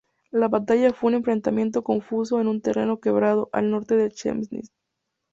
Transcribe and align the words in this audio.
La 0.31 0.47
batalla 0.47 0.91
fue 0.93 1.09
un 1.11 1.17
enfrentamiento 1.17 1.83
confuso 1.83 2.41
en 2.41 2.47
un 2.47 2.59
terreno 2.59 2.99
quebrado, 2.99 3.51
al 3.53 3.69
norte 3.69 3.95
de 3.95 4.09
Chemnitz. 4.09 4.71